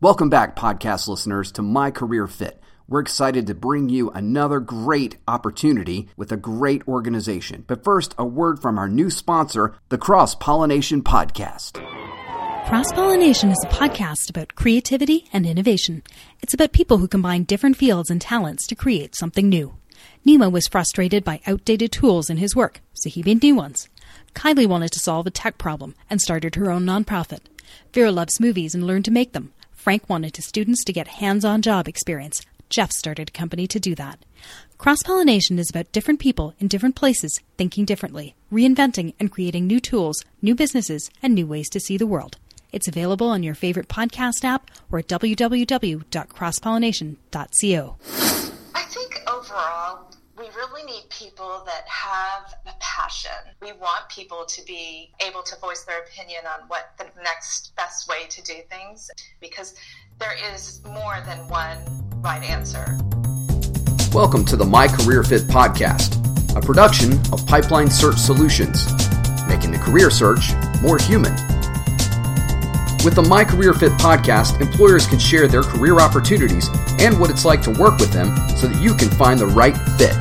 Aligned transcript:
Welcome 0.00 0.30
back, 0.30 0.54
podcast 0.54 1.08
listeners, 1.08 1.50
to 1.50 1.62
My 1.62 1.90
Career 1.90 2.28
Fit. 2.28 2.62
We're 2.86 3.00
excited 3.00 3.48
to 3.48 3.54
bring 3.56 3.88
you 3.88 4.10
another 4.10 4.60
great 4.60 5.16
opportunity 5.26 6.08
with 6.16 6.30
a 6.30 6.36
great 6.36 6.86
organization. 6.86 7.64
But 7.66 7.82
first, 7.82 8.14
a 8.16 8.24
word 8.24 8.62
from 8.62 8.78
our 8.78 8.88
new 8.88 9.10
sponsor, 9.10 9.74
the 9.88 9.98
Cross 9.98 10.36
Pollination 10.36 11.02
Podcast. 11.02 11.84
Cross 12.68 12.92
Pollination 12.92 13.50
is 13.50 13.58
a 13.64 13.74
podcast 13.74 14.30
about 14.30 14.54
creativity 14.54 15.24
and 15.32 15.44
innovation. 15.44 16.04
It's 16.42 16.54
about 16.54 16.70
people 16.70 16.98
who 16.98 17.08
combine 17.08 17.42
different 17.42 17.76
fields 17.76 18.08
and 18.08 18.20
talents 18.20 18.68
to 18.68 18.76
create 18.76 19.16
something 19.16 19.48
new. 19.48 19.74
Nemo 20.24 20.48
was 20.48 20.68
frustrated 20.68 21.24
by 21.24 21.40
outdated 21.44 21.90
tools 21.90 22.30
in 22.30 22.36
his 22.36 22.54
work, 22.54 22.82
so 22.92 23.10
he 23.10 23.24
made 23.24 23.42
new 23.42 23.56
ones. 23.56 23.88
Kylie 24.32 24.68
wanted 24.68 24.92
to 24.92 25.00
solve 25.00 25.26
a 25.26 25.32
tech 25.32 25.58
problem 25.58 25.96
and 26.08 26.20
started 26.20 26.54
her 26.54 26.70
own 26.70 26.84
nonprofit. 26.86 27.40
Vera 27.92 28.12
loves 28.12 28.38
movies 28.38 28.76
and 28.76 28.86
learned 28.86 29.04
to 29.04 29.10
make 29.10 29.32
them. 29.32 29.52
Frank 29.88 30.04
wanted 30.06 30.36
his 30.36 30.44
students 30.44 30.84
to 30.84 30.92
get 30.92 31.08
hands 31.08 31.46
on 31.46 31.62
job 31.62 31.88
experience. 31.88 32.42
Jeff 32.68 32.92
started 32.92 33.30
a 33.30 33.32
company 33.32 33.66
to 33.68 33.80
do 33.80 33.94
that. 33.94 34.22
Cross 34.76 35.04
pollination 35.04 35.58
is 35.58 35.70
about 35.70 35.92
different 35.92 36.20
people 36.20 36.52
in 36.58 36.68
different 36.68 36.94
places 36.94 37.40
thinking 37.56 37.86
differently, 37.86 38.34
reinventing 38.52 39.14
and 39.18 39.32
creating 39.32 39.66
new 39.66 39.80
tools, 39.80 40.26
new 40.42 40.54
businesses, 40.54 41.08
and 41.22 41.34
new 41.34 41.46
ways 41.46 41.70
to 41.70 41.80
see 41.80 41.96
the 41.96 42.06
world. 42.06 42.36
It's 42.70 42.86
available 42.86 43.28
on 43.28 43.42
your 43.42 43.54
favorite 43.54 43.88
podcast 43.88 44.44
app 44.44 44.70
or 44.92 44.98
at 44.98 45.08
www.crosspollination.co. 45.08 47.96
I 48.74 48.82
think 48.82 49.22
overall, 49.26 50.10
we 50.36 50.44
really 50.54 50.84
need 50.84 51.08
people 51.08 51.62
that 51.64 51.88
have 51.88 52.57
We 53.62 53.72
want 53.72 54.06
people 54.10 54.44
to 54.46 54.62
be 54.66 55.10
able 55.26 55.42
to 55.44 55.58
voice 55.60 55.82
their 55.84 56.00
opinion 56.00 56.42
on 56.44 56.68
what 56.68 56.92
the 56.98 57.06
next 57.22 57.74
best 57.74 58.06
way 58.06 58.26
to 58.28 58.42
do 58.42 58.56
things 58.68 59.10
because 59.40 59.74
there 60.18 60.34
is 60.52 60.82
more 60.84 61.22
than 61.24 61.38
one 61.48 61.78
right 62.20 62.42
answer. 62.42 62.98
Welcome 64.12 64.44
to 64.44 64.56
the 64.56 64.66
My 64.66 64.88
Career 64.88 65.22
Fit 65.22 65.44
podcast, 65.44 66.20
a 66.54 66.60
production 66.60 67.14
of 67.32 67.46
Pipeline 67.46 67.88
Search 67.88 68.18
Solutions, 68.18 68.84
making 69.48 69.70
the 69.70 69.80
career 69.82 70.10
search 70.10 70.52
more 70.82 70.98
human. 70.98 71.32
With 73.06 73.14
the 73.14 73.24
My 73.26 73.42
Career 73.42 73.72
Fit 73.72 73.92
podcast, 73.92 74.60
employers 74.60 75.06
can 75.06 75.18
share 75.18 75.48
their 75.48 75.62
career 75.62 75.98
opportunities 75.98 76.68
and 76.98 77.18
what 77.18 77.30
it's 77.30 77.46
like 77.46 77.62
to 77.62 77.70
work 77.70 77.98
with 78.00 78.12
them 78.12 78.36
so 78.58 78.66
that 78.66 78.82
you 78.82 78.94
can 78.94 79.08
find 79.08 79.40
the 79.40 79.46
right 79.46 79.78
fit. 79.96 80.14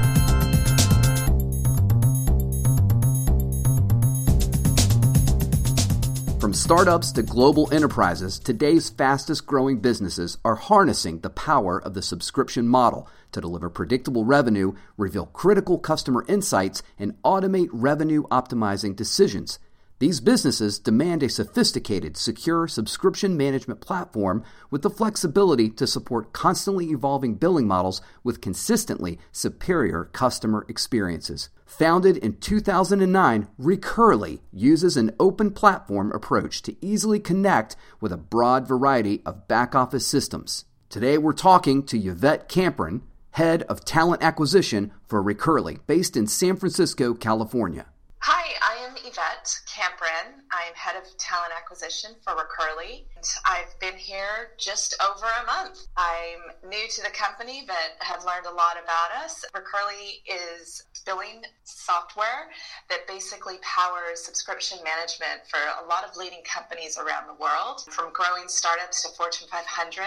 Startups 6.58 7.12
to 7.12 7.22
global 7.22 7.72
enterprises, 7.72 8.40
today's 8.40 8.90
fastest 8.90 9.46
growing 9.46 9.78
businesses 9.78 10.40
are 10.44 10.56
harnessing 10.56 11.20
the 11.20 11.30
power 11.30 11.80
of 11.80 11.94
the 11.94 12.02
subscription 12.02 12.68
model 12.68 13.08
to 13.32 13.40
deliver 13.40 13.70
predictable 13.70 14.26
revenue, 14.26 14.74
reveal 14.98 15.28
critical 15.28 15.78
customer 15.78 16.26
insights, 16.28 16.82
and 16.98 17.14
automate 17.22 17.70
revenue 17.72 18.24
optimizing 18.30 18.96
decisions. 18.96 19.60
These 20.00 20.20
businesses 20.20 20.78
demand 20.78 21.23
a 21.23 21.30
sophisticated, 21.30 22.17
secure 22.17 22.67
subscription 22.67 23.36
management 23.36 23.81
platform 23.81 24.44
with 24.70 24.84
the 24.84 24.92
flexibility 24.92 25.70
to 25.72 25.88
support 25.88 26.34
constantly 26.34 26.92
evolving 26.92 27.34
billing 27.34 27.66
models 27.66 28.00
with 28.23 28.39
consistently 28.39 29.17
superior 29.31 30.06
customer 30.06 30.67
experiences. 30.70 31.50
Founded 31.66 32.16
in 32.17 32.38
2009, 32.38 33.48
Recurly 33.58 34.42
uses 34.54 34.98
an 34.98 35.16
open 35.20 35.50
platform 35.50 36.11
approach 36.11 36.61
to 36.61 36.76
easily 36.80 37.20
connect 37.20 37.76
with 38.00 38.11
a 38.11 38.17
broad 38.17 38.67
variety 38.67 39.23
of 39.26 39.48
back 39.48 39.73
office 39.73 40.06
systems. 40.06 40.66
Today, 40.89 41.17
we're 41.17 41.34
talking 41.34 41.84
to 41.88 41.98
Yvette 41.98 42.48
Camprin, 42.48 43.02
head 43.32 43.64
of 43.64 43.84
talent 43.84 44.22
acquisition 44.22 44.92
for 45.08 45.23
Recurly, 45.23 45.80
based 45.88 46.16
in 46.16 46.28
San 46.28 46.56
Francisco, 46.56 47.16
California. 47.16 47.88
Hi, 48.20 48.54
I 48.61 48.77
am 48.87 48.95
Yvette 49.03 49.52
Camprin. 49.67 50.48
I'm 50.52 50.73
head 50.73 50.95
of 50.95 51.03
talent 51.17 51.52
acquisition 51.58 52.11
for 52.23 52.33
Recurly. 52.36 53.05
I've 53.45 53.77
been 53.81 53.98
here 53.98 54.55
just 54.58 54.95
over 55.03 55.25
a 55.25 55.45
month. 55.45 55.87
I'm 55.98 56.70
new 56.70 56.87
to 56.95 57.02
the 57.02 57.09
company, 57.09 57.65
but 57.67 57.99
have 57.99 58.23
learned 58.23 58.45
a 58.45 58.55
lot 58.55 58.77
about 58.81 59.11
us. 59.23 59.43
Recurly 59.53 60.23
is 60.25 60.83
billing 61.05 61.43
software 61.65 62.48
that 62.89 63.08
basically 63.08 63.55
powers 63.61 64.23
subscription 64.23 64.77
management 64.86 65.42
for 65.49 65.59
a 65.83 65.87
lot 65.87 66.08
of 66.08 66.15
leading 66.15 66.43
companies 66.43 66.98
around 66.98 67.27
the 67.27 67.42
world, 67.42 67.81
from 67.89 68.14
growing 68.14 68.48
startups 68.48 69.04
to 69.04 69.09
Fortune 69.17 69.48
500. 69.52 70.04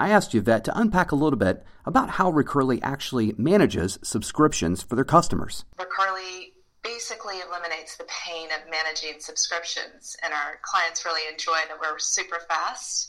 I 0.00 0.08
asked 0.08 0.34
Yvette 0.34 0.64
to 0.64 0.78
unpack 0.78 1.12
a 1.12 1.16
little 1.16 1.38
bit 1.38 1.64
about 1.84 2.10
how 2.10 2.30
Recurly 2.30 2.80
actually 2.82 3.34
manages 3.36 3.98
subscriptions 4.02 4.82
for 4.82 4.96
their 4.96 5.04
customers. 5.04 5.66
Recurly 5.78 6.54
basically 6.82 7.36
eliminates 7.46 7.96
the 7.96 8.04
pain 8.04 8.48
of 8.50 8.70
managing 8.70 9.20
subscriptions, 9.20 10.16
and 10.22 10.32
our 10.32 10.58
clients 10.62 11.04
really 11.04 11.30
enjoy 11.30 11.58
that 11.68 11.78
we're 11.80 11.98
super 11.98 12.40
fast 12.48 13.08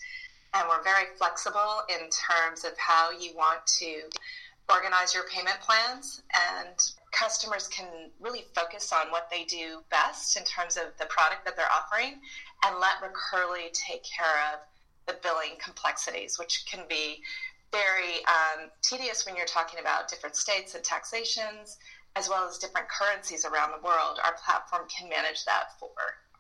and 0.53 0.67
we're 0.69 0.84
very 0.84 1.06
flexible 1.17 1.81
in 1.89 2.09
terms 2.09 2.63
of 2.63 2.78
how 2.78 3.09
you 3.11 3.35
want 3.35 3.66
to 3.66 4.03
organize 4.72 5.13
your 5.13 5.23
payment 5.23 5.57
plans. 5.61 6.22
And 6.34 6.75
customers 7.11 7.67
can 7.67 8.11
really 8.19 8.45
focus 8.53 8.94
on 8.94 9.11
what 9.11 9.29
they 9.31 9.45
do 9.45 9.81
best 9.90 10.38
in 10.38 10.44
terms 10.44 10.78
of 10.78 10.95
the 11.00 11.05
product 11.05 11.44
that 11.45 11.55
they're 11.55 11.66
offering 11.72 12.19
and 12.66 12.79
let 12.79 13.01
Recurly 13.01 13.72
take 13.73 14.03
care 14.03 14.53
of 14.53 14.59
the 15.07 15.17
billing 15.23 15.57
complexities, 15.59 16.38
which 16.38 16.66
can 16.69 16.85
be 16.88 17.22
very 17.72 18.23
um, 18.28 18.69
tedious 18.84 19.25
when 19.25 19.35
you're 19.35 19.47
talking 19.47 19.79
about 19.79 20.07
different 20.07 20.35
states 20.35 20.75
and 20.75 20.84
taxations 20.84 21.78
as 22.16 22.29
well 22.29 22.47
as 22.47 22.57
different 22.57 22.88
currencies 22.90 23.46
around 23.46 23.72
the 23.72 23.85
world, 23.85 24.19
our 24.24 24.35
platform 24.46 24.84
can 24.88 25.09
manage 25.09 25.46
that 25.46 25.79
for 25.79 25.90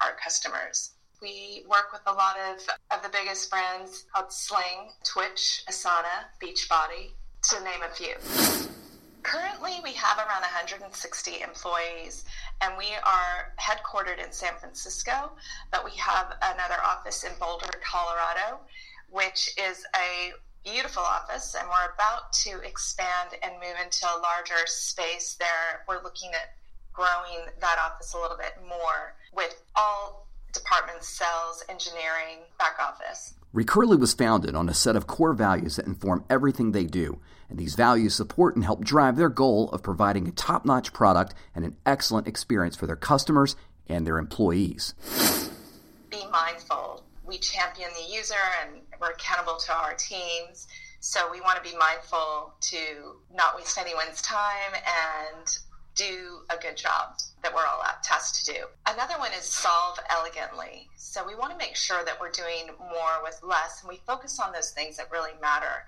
our 0.01 0.15
customers. 0.23 0.91
We 1.21 1.63
work 1.69 1.91
with 1.91 2.01
a 2.05 2.13
lot 2.13 2.35
of, 2.37 2.59
of 2.91 3.01
the 3.01 3.09
biggest 3.09 3.49
brands 3.49 4.05
called 4.13 4.31
Sling, 4.31 4.91
Twitch, 5.03 5.63
Asana, 5.69 6.27
Beachbody, 6.41 7.11
to 7.49 7.63
name 7.63 7.81
a 7.83 7.93
few. 7.93 8.15
Currently, 9.23 9.79
we 9.83 9.93
have 9.93 10.17
around 10.17 10.41
160 10.41 11.41
employees, 11.41 12.25
and 12.61 12.77
we 12.77 12.87
are 13.05 13.53
headquartered 13.57 14.23
in 14.23 14.31
San 14.33 14.53
Francisco, 14.59 15.31
but 15.71 15.85
we 15.85 15.91
have 15.91 16.35
another 16.41 16.81
office 16.85 17.23
in 17.23 17.31
Boulder, 17.39 17.71
Colorado, 17.81 18.59
which 19.09 19.49
is 19.57 19.85
a 19.95 20.33
beautiful 20.63 21.03
office 21.03 21.55
and 21.59 21.67
we're 21.67 21.93
about 21.93 22.31
to 22.31 22.59
expand 22.61 23.31
and 23.41 23.53
move 23.55 23.75
into 23.83 24.05
a 24.05 24.17
larger 24.21 24.65
space 24.65 25.35
there. 25.39 25.83
We're 25.87 26.01
looking 26.03 26.31
at 26.31 26.55
growing 26.93 27.47
that 27.59 27.77
office 27.79 28.13
a 28.13 28.19
little 28.19 28.37
bit 28.37 28.53
more 28.67 29.15
with 29.35 29.61
all 29.75 30.27
departments, 30.53 31.09
sales, 31.09 31.63
engineering, 31.67 32.45
back 32.57 32.77
office. 32.79 33.33
Recurly 33.51 33.97
was 33.97 34.13
founded 34.13 34.55
on 34.55 34.69
a 34.69 34.73
set 34.73 34.95
of 34.95 35.07
core 35.07 35.33
values 35.33 35.75
that 35.75 35.85
inform 35.85 36.23
everything 36.29 36.71
they 36.71 36.85
do, 36.85 37.19
and 37.49 37.59
these 37.59 37.75
values 37.75 38.15
support 38.15 38.55
and 38.55 38.63
help 38.63 38.83
drive 38.83 39.15
their 39.15 39.29
goal 39.29 39.69
of 39.69 39.83
providing 39.83 40.27
a 40.27 40.31
top 40.31 40.65
notch 40.65 40.93
product 40.93 41.35
and 41.53 41.65
an 41.65 41.75
excellent 41.85 42.27
experience 42.27 42.75
for 42.75 42.87
their 42.87 42.95
customers 42.95 43.55
and 43.87 44.07
their 44.07 44.17
employees. 44.17 44.95
Be 46.09 46.25
mindful. 46.31 47.02
We 47.33 47.39
champion 47.39 47.89
the 47.97 48.13
user 48.13 48.35
and 48.61 48.81
we're 49.01 49.09
accountable 49.09 49.57
to 49.65 49.73
our 49.73 49.95
teams. 49.95 50.67
So 50.99 51.31
we 51.31 51.41
want 51.41 51.57
to 51.57 51.67
be 51.67 51.75
mindful 51.75 52.53
to 52.61 52.77
not 53.33 53.55
waste 53.55 53.75
anyone's 53.79 54.21
time 54.21 54.73
and 54.75 55.57
do 55.95 56.41
a 56.51 56.61
good 56.61 56.77
job 56.77 57.17
that 57.41 57.51
we're 57.51 57.65
all 57.65 57.81
tasked 58.03 58.45
to 58.45 58.53
do. 58.53 58.59
Another 58.85 59.15
one 59.17 59.31
is 59.35 59.45
solve 59.45 59.97
elegantly. 60.11 60.87
So 60.95 61.25
we 61.25 61.33
want 61.33 61.51
to 61.51 61.57
make 61.57 61.75
sure 61.75 62.05
that 62.05 62.21
we're 62.21 62.29
doing 62.29 62.67
more 62.77 63.23
with 63.23 63.39
less 63.41 63.81
and 63.81 63.89
we 63.89 63.97
focus 64.05 64.39
on 64.39 64.53
those 64.53 64.69
things 64.69 64.97
that 64.97 65.09
really 65.11 65.33
matter 65.41 65.87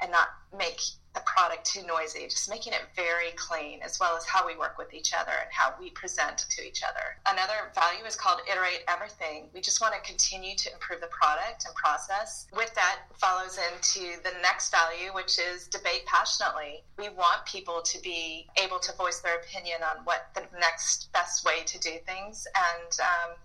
and 0.00 0.10
not 0.10 0.28
make 0.56 0.80
the 1.16 1.22
product 1.24 1.64
too 1.64 1.80
noisy, 1.86 2.28
just 2.28 2.48
making 2.48 2.74
it 2.74 2.82
very 2.94 3.32
clean, 3.36 3.80
as 3.82 3.98
well 3.98 4.16
as 4.16 4.24
how 4.26 4.46
we 4.46 4.54
work 4.54 4.76
with 4.76 4.92
each 4.92 5.14
other 5.18 5.32
and 5.32 5.48
how 5.50 5.74
we 5.80 5.90
present 5.90 6.44
to 6.50 6.62
each 6.62 6.82
other. 6.84 7.16
Another 7.26 7.72
value 7.74 8.04
is 8.04 8.14
called 8.14 8.40
iterate 8.50 8.84
everything. 8.86 9.48
We 9.54 9.62
just 9.62 9.80
want 9.80 9.94
to 9.94 10.00
continue 10.00 10.54
to 10.56 10.72
improve 10.72 11.00
the 11.00 11.08
product 11.08 11.64
and 11.64 11.74
process. 11.74 12.46
With 12.54 12.72
that 12.74 13.00
follows 13.14 13.58
into 13.58 14.20
the 14.22 14.32
next 14.42 14.70
value, 14.70 15.14
which 15.14 15.38
is 15.38 15.66
debate 15.68 16.04
passionately. 16.04 16.84
We 16.98 17.08
want 17.08 17.46
people 17.46 17.80
to 17.80 17.98
be 18.02 18.46
able 18.62 18.78
to 18.80 18.94
voice 18.96 19.20
their 19.20 19.36
opinion 19.36 19.80
on 19.82 20.04
what 20.04 20.28
the 20.34 20.44
next 20.60 21.10
best 21.14 21.46
way 21.46 21.64
to 21.64 21.78
do 21.78 21.92
things. 22.04 22.46
And 22.54 22.92
um, 23.00 23.36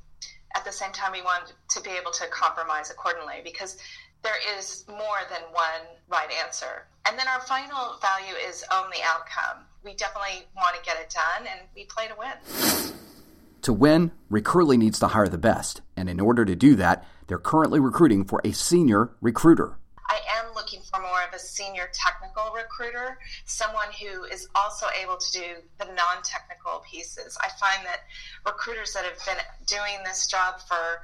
at 0.56 0.66
the 0.66 0.72
same 0.72 0.92
time, 0.92 1.14
we 1.14 1.22
want 1.22 1.54
to 1.70 1.82
be 1.82 1.92
able 1.92 2.12
to 2.12 2.28
compromise 2.28 2.92
accordingly 2.92 3.40
because 3.44 3.78
there 4.24 4.58
is 4.58 4.86
more 4.88 5.22
than 5.30 5.42
one 5.52 5.82
right 6.10 6.30
answer. 6.46 6.88
And 7.08 7.18
then 7.18 7.28
our 7.28 7.42
final 7.42 7.98
value 8.02 8.36
is 8.48 8.64
own 8.72 8.90
the 8.92 9.02
outcome. 9.04 9.66
We 9.84 9.96
definitely 9.96 10.46
want 10.56 10.76
to 10.76 10.82
get 10.84 11.00
it 11.00 11.10
done 11.14 11.48
and 11.48 11.68
we 11.76 11.86
play 11.86 12.08
to 12.08 12.16
win. 12.18 12.94
To 13.64 13.74
win, 13.74 14.12
Recurly 14.30 14.78
needs 14.78 15.00
to 15.00 15.08
hire 15.10 15.28
the 15.28 15.38
best, 15.38 15.82
and 15.96 16.10
in 16.10 16.20
order 16.20 16.46
to 16.46 16.56
do 16.56 16.76
that, 16.78 17.06
they're 17.28 17.38
currently 17.38 17.80
recruiting 17.80 18.26
for 18.26 18.42
a 18.44 18.54
senior 18.54 19.12
recruiter. 19.22 19.78
I 20.10 20.20
am 20.40 20.54
looking 20.56 20.82
for 20.82 21.00
more 21.00 21.22
of 21.28 21.34
a 21.34 21.40
senior 21.40 21.88
technical 21.94 22.52
recruiter, 22.54 23.18
someone 23.46 23.88
who 24.02 24.24
is 24.26 24.48
also 24.56 24.88
able 25.02 25.18
to 25.18 25.32
do 25.32 25.46
the 25.80 25.86
non 25.86 26.24
technical 26.24 26.84
pieces. 26.90 27.38
I 27.40 27.50
find 27.60 27.86
that 27.86 28.02
recruiters 28.46 28.94
that 28.94 29.06
have 29.06 29.18
been 29.26 29.44
doing 29.68 30.04
this 30.04 30.28
job 30.28 30.60
for 30.68 31.04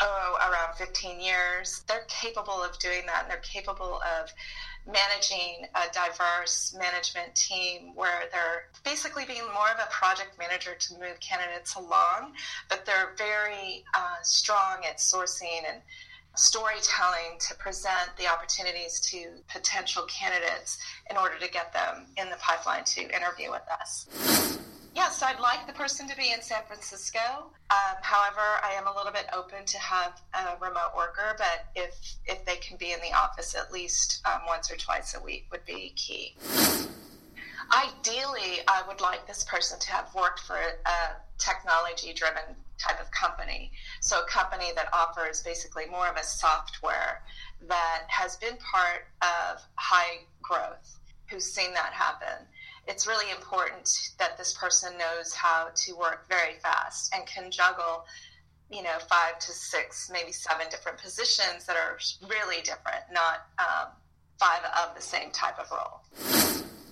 oh, 0.00 0.38
around 0.50 0.76
15 0.76 1.20
years, 1.20 1.82
they're 1.88 2.06
capable 2.08 2.62
of 2.62 2.78
doing 2.78 3.02
that 3.06 3.22
and 3.22 3.30
they're 3.30 3.38
capable 3.38 4.00
of 4.20 4.32
managing 4.86 5.66
a 5.74 5.92
diverse 5.92 6.74
management 6.78 7.34
team 7.34 7.94
where 7.94 8.22
they're 8.32 8.68
basically 8.84 9.24
being 9.26 9.42
more 9.52 9.70
of 9.70 9.78
a 9.78 9.90
project 9.90 10.38
manager 10.38 10.74
to 10.78 10.94
move 10.94 11.18
candidates 11.20 11.74
along, 11.74 12.32
but 12.68 12.86
they're 12.86 13.14
very 13.18 13.84
uh, 13.94 14.16
strong 14.22 14.84
at 14.88 14.96
sourcing 14.96 15.62
and 15.68 15.82
storytelling 16.34 17.38
to 17.40 17.54
present 17.56 18.10
the 18.16 18.26
opportunities 18.26 19.00
to 19.00 19.26
potential 19.52 20.04
candidates 20.04 20.78
in 21.10 21.16
order 21.16 21.38
to 21.38 21.50
get 21.50 21.72
them 21.72 22.06
in 22.16 22.30
the 22.30 22.36
pipeline 22.36 22.84
to 22.84 23.02
interview 23.02 23.50
with 23.50 23.62
us. 23.80 24.58
Yes, 24.98 25.22
I'd 25.22 25.38
like 25.38 25.64
the 25.64 25.72
person 25.72 26.08
to 26.08 26.16
be 26.16 26.32
in 26.32 26.42
San 26.42 26.64
Francisco. 26.66 27.20
Um, 27.70 27.96
however, 28.02 28.40
I 28.64 28.72
am 28.72 28.88
a 28.88 28.96
little 28.96 29.12
bit 29.12 29.26
open 29.32 29.64
to 29.64 29.78
have 29.78 30.20
a 30.34 30.56
remote 30.60 30.90
worker, 30.96 31.36
but 31.38 31.66
if 31.76 31.94
if 32.26 32.44
they 32.44 32.56
can 32.56 32.76
be 32.78 32.90
in 32.90 32.98
the 32.98 33.16
office 33.16 33.54
at 33.54 33.72
least 33.72 34.20
um, 34.26 34.40
once 34.48 34.72
or 34.72 34.76
twice 34.76 35.14
a 35.14 35.22
week 35.22 35.46
would 35.52 35.64
be 35.64 35.92
key. 35.94 36.34
Ideally, 37.72 38.58
I 38.66 38.82
would 38.88 39.00
like 39.00 39.24
this 39.28 39.44
person 39.44 39.78
to 39.78 39.90
have 39.92 40.12
worked 40.16 40.40
for 40.40 40.56
a 40.56 40.98
technology 41.38 42.12
driven 42.12 42.56
type 42.84 43.00
of 43.00 43.08
company. 43.12 43.70
So, 44.00 44.18
a 44.18 44.26
company 44.26 44.72
that 44.74 44.88
offers 44.92 45.42
basically 45.42 45.86
more 45.86 46.08
of 46.08 46.16
a 46.16 46.24
software 46.24 47.22
that 47.68 48.02
has 48.08 48.34
been 48.34 48.56
part 48.56 49.06
of 49.22 49.62
high 49.76 50.24
growth, 50.42 50.98
who's 51.28 51.44
seen 51.44 51.72
that 51.74 51.92
happen 51.92 52.48
it's 52.88 53.06
really 53.06 53.30
important 53.30 53.88
that 54.18 54.36
this 54.38 54.54
person 54.54 54.96
knows 54.98 55.32
how 55.32 55.68
to 55.74 55.94
work 55.94 56.26
very 56.28 56.54
fast 56.62 57.14
and 57.14 57.24
can 57.26 57.50
juggle 57.50 58.04
you 58.70 58.82
know 58.82 58.98
five 59.08 59.38
to 59.38 59.52
six 59.52 60.10
maybe 60.12 60.32
seven 60.32 60.66
different 60.70 60.98
positions 60.98 61.64
that 61.66 61.76
are 61.76 61.98
really 62.28 62.60
different 62.62 63.04
not 63.12 63.46
um, 63.58 63.88
five 64.38 64.62
of 64.64 64.94
the 64.94 65.02
same 65.02 65.30
type 65.30 65.58
of 65.58 65.70
role. 65.70 66.00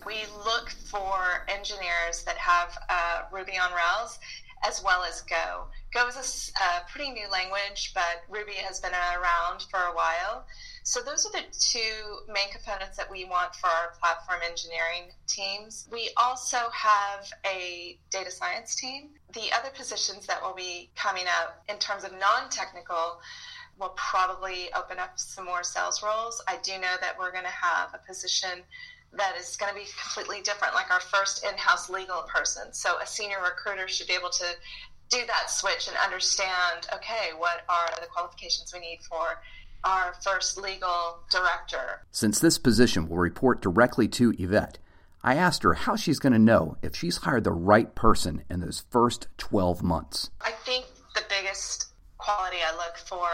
We 0.07 0.25
look 0.45 0.71
for 0.71 1.47
engineers 1.49 2.23
that 2.25 2.37
have 2.37 2.79
uh, 2.89 3.23
ruby 3.33 3.59
on 3.59 3.73
rails 3.73 4.19
as 4.65 4.83
well 4.83 5.03
as 5.05 5.23
go 5.23 5.65
go 5.93 6.07
is 6.09 6.53
a, 6.57 6.63
a 6.63 6.91
pretty 6.91 7.11
new 7.11 7.29
language 7.31 7.93
but 7.95 8.23
ruby 8.29 8.55
has 8.55 8.81
been 8.81 8.93
around 8.93 9.63
for 9.71 9.81
a 9.81 9.95
while 9.95 10.47
so 10.87 11.01
those 11.01 11.27
are 11.27 11.33
the 11.33 11.43
two 11.51 12.33
main 12.33 12.49
components 12.53 12.97
that 12.97 13.11
we 13.11 13.25
want 13.25 13.57
for 13.57 13.67
our 13.67 13.95
platform 14.01 14.39
engineering 14.49 15.11
teams. 15.27 15.89
We 15.91 16.11
also 16.17 16.59
have 16.73 17.29
a 17.45 17.99
data 18.13 18.31
science 18.31 18.77
team. 18.77 19.09
The 19.35 19.53
other 19.53 19.71
positions 19.75 20.29
that 20.29 20.41
will 20.41 20.55
be 20.55 20.91
coming 20.95 21.25
up 21.43 21.65
in 21.69 21.79
terms 21.79 22.05
of 22.05 22.13
non-technical 22.13 23.19
will 23.81 23.95
probably 23.97 24.73
open 24.75 25.01
up 25.01 25.19
some 25.19 25.47
more 25.47 25.65
sales 25.65 26.05
roles. 26.05 26.41
I 26.47 26.59
do 26.63 26.75
know 26.75 26.95
that 27.01 27.19
we're 27.19 27.33
going 27.33 27.43
to 27.43 27.51
have 27.51 27.93
a 27.93 27.99
position 28.07 28.63
that 29.13 29.37
is 29.39 29.57
going 29.57 29.73
to 29.73 29.79
be 29.79 29.87
completely 30.03 30.43
different, 30.43 30.75
like 30.75 30.91
our 30.91 31.01
first 31.01 31.45
in 31.45 31.57
house 31.57 31.89
legal 31.89 32.23
person. 32.23 32.73
So 32.73 32.99
a 33.01 33.07
senior 33.07 33.39
recruiter 33.43 33.89
should 33.89 34.07
be 34.07 34.15
able 34.15 34.31
to 34.31 34.47
do 35.09 35.19
that 35.27 35.51
switch 35.51 35.89
and 35.89 35.97
understand 36.05 36.89
okay, 36.93 37.31
what 37.37 37.63
are 37.69 37.89
the 38.01 38.09
qualifications 38.09 38.73
we 38.75 38.81
need 38.81 38.99
for 39.09 39.41
our 39.85 40.15
first 40.23 40.59
legal 40.59 41.21
director. 41.31 42.03
Since 42.11 42.41
this 42.41 42.59
position 42.59 43.09
will 43.09 43.19
report 43.19 43.63
directly 43.63 44.09
to 44.09 44.35
Yvette, 44.39 44.79
I 45.23 45.35
asked 45.35 45.63
her 45.63 45.75
how 45.75 45.97
she's 45.97 46.19
going 46.19 46.33
to 46.33 46.39
know 46.39 46.77
if 46.83 46.97
she's 46.97 47.19
hired 47.19 47.45
the 47.45 47.53
right 47.53 47.95
person 47.95 48.43
in 48.51 48.61
those 48.61 48.85
first 48.91 49.29
12 49.39 49.83
months. 49.83 50.31
I 50.41 50.51
think 50.51 50.87
the 51.15 51.23
biggest 51.29 51.87
quality 52.19 52.59
I 52.67 52.75
look 52.77 52.97
for 52.97 53.29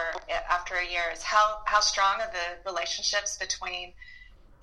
after 0.49 0.75
a 0.75 0.85
year 0.85 1.03
is 1.11 1.23
how, 1.23 1.59
how 1.65 1.79
strong 1.79 2.21
are 2.21 2.31
the 2.31 2.69
relationships 2.69 3.37
between 3.37 3.93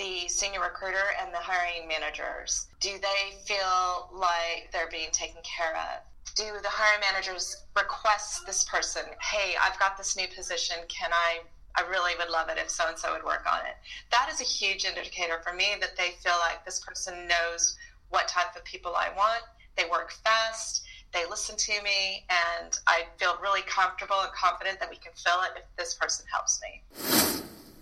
the 0.00 0.26
senior 0.28 0.60
recruiter 0.60 1.12
and 1.20 1.32
the 1.32 1.38
hiring 1.38 1.86
managers. 1.86 2.68
Do 2.80 2.88
they 2.88 3.36
feel 3.44 4.08
like 4.14 4.72
they're 4.72 4.88
being 4.90 5.10
taken 5.12 5.42
care 5.42 5.76
of? 5.76 6.00
Do 6.34 6.44
the 6.62 6.70
hiring 6.70 7.02
managers 7.02 7.64
request 7.76 8.46
this 8.46 8.64
person, 8.64 9.02
hey, 9.20 9.56
I've 9.62 9.78
got 9.78 9.98
this 9.98 10.16
new 10.16 10.26
position, 10.34 10.78
can 10.88 11.10
I 11.12 11.40
I 11.76 11.82
really 11.82 12.14
would 12.18 12.30
love 12.30 12.48
it 12.48 12.58
if 12.58 12.68
so 12.68 12.88
and 12.88 12.98
so 12.98 13.12
would 13.12 13.24
work 13.24 13.44
on 13.50 13.60
it. 13.60 13.76
That 14.10 14.28
is 14.32 14.40
a 14.40 14.44
huge 14.44 14.84
indicator 14.84 15.40
for 15.44 15.54
me 15.54 15.76
that 15.80 15.96
they 15.96 16.14
feel 16.20 16.34
like 16.40 16.64
this 16.64 16.80
person 16.80 17.28
knows 17.28 17.76
what 18.08 18.26
type 18.26 18.56
of 18.56 18.64
people 18.64 18.96
I 18.96 19.10
want. 19.16 19.44
They 19.76 19.84
work 19.88 20.12
fast, 20.24 20.82
they 21.12 21.26
listen 21.26 21.56
to 21.56 21.82
me, 21.82 22.26
and 22.28 22.76
I 22.88 23.04
feel 23.18 23.38
really 23.40 23.62
comfortable 23.62 24.16
and 24.20 24.32
confident 24.32 24.80
that 24.80 24.90
we 24.90 24.96
can 24.96 25.12
fill 25.14 25.42
it 25.42 25.58
if 25.58 25.76
this 25.76 25.94
person 25.94 26.26
helps 26.32 26.60
me. 26.60 26.82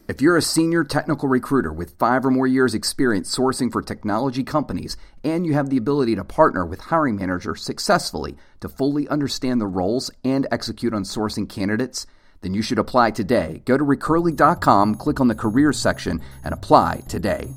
If 0.08 0.22
you're 0.22 0.38
a 0.38 0.42
senior 0.42 0.84
technical 0.84 1.28
recruiter 1.28 1.70
with 1.70 1.98
five 1.98 2.24
or 2.24 2.30
more 2.30 2.46
years' 2.46 2.74
experience 2.74 3.36
sourcing 3.36 3.70
for 3.70 3.82
technology 3.82 4.42
companies, 4.42 4.96
and 5.22 5.44
you 5.44 5.52
have 5.52 5.68
the 5.68 5.76
ability 5.76 6.16
to 6.16 6.24
partner 6.24 6.64
with 6.64 6.80
hiring 6.80 7.16
managers 7.16 7.62
successfully 7.62 8.34
to 8.60 8.70
fully 8.70 9.06
understand 9.08 9.60
the 9.60 9.66
roles 9.66 10.10
and 10.24 10.46
execute 10.50 10.94
on 10.94 11.02
sourcing 11.02 11.46
candidates, 11.46 12.06
then 12.40 12.54
you 12.54 12.62
should 12.62 12.78
apply 12.78 13.10
today. 13.10 13.60
Go 13.66 13.76
to 13.76 13.84
recurly.com, 13.84 14.94
click 14.94 15.20
on 15.20 15.28
the 15.28 15.34
careers 15.34 15.78
section, 15.78 16.22
and 16.42 16.54
apply 16.54 17.02
today. 17.06 17.52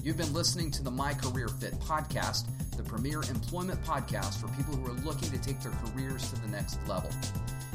You've 0.00 0.16
been 0.18 0.32
listening 0.32 0.70
to 0.72 0.82
the 0.84 0.92
My 0.92 1.12
Career 1.14 1.48
Fit 1.48 1.72
podcast, 1.80 2.46
the 2.76 2.84
premier 2.84 3.20
employment 3.22 3.82
podcast 3.82 4.40
for 4.40 4.46
people 4.56 4.76
who 4.76 4.92
are 4.92 5.04
looking 5.04 5.28
to 5.32 5.38
take 5.38 5.60
their 5.60 5.72
careers 5.84 6.30
to 6.30 6.40
the 6.40 6.48
next 6.48 6.78
level. 6.86 7.10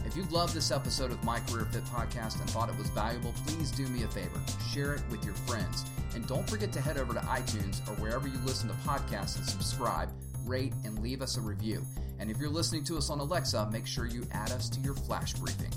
If 0.10 0.18
you 0.18 0.24
loved 0.32 0.56
this 0.56 0.72
episode 0.72 1.12
of 1.12 1.24
My 1.24 1.40
Career 1.42 1.66
Fit 1.66 1.86
podcast 1.86 2.40
and 2.40 2.50
thought 2.50 2.68
it 2.68 2.76
was 2.80 2.90
valuable, 2.90 3.32
please 3.46 3.70
do 3.70 3.86
me 3.90 4.02
a 4.02 4.08
favor. 4.08 4.42
Share 4.74 4.96
it 4.96 5.04
with 5.12 5.24
your 5.24 5.36
friends. 5.36 5.86
And 6.16 6.26
don't 6.26 6.50
forget 6.50 6.72
to 6.74 6.82
head 6.82 6.98
over 6.98 7.14
to 7.14 7.20
iTunes 7.20 7.88
or 7.88 7.94
wherever 8.02 8.28
you 8.28 8.40
listen 8.44 8.70
to 8.70 8.76
podcasts 8.78 9.38
and 9.38 9.46
subscribe, 9.46 10.10
rate, 10.46 10.74
and 10.84 10.98
leave 10.98 11.22
us 11.22 11.38
a 11.38 11.42
review. 11.42 11.86
And 12.18 12.32
if 12.32 12.40
you're 12.40 12.50
listening 12.50 12.84
to 12.86 12.98
us 12.98 13.12
on 13.12 13.20
Alexa, 13.20 13.70
make 13.72 13.86
sure 13.86 14.08
you 14.08 14.26
add 14.32 14.52
us 14.52 14.68
to 14.70 14.80
your 14.80 14.96
flash 14.96 15.34
briefing. 15.34 15.70